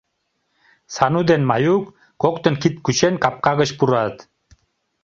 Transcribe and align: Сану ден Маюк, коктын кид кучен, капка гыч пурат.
Сану 0.95 1.21
ден 1.29 1.41
Маюк, 1.49 1.83
коктын 2.21 2.55
кид 2.61 2.75
кучен, 2.85 3.13
капка 3.23 3.51
гыч 3.61 3.69
пурат. 3.77 4.15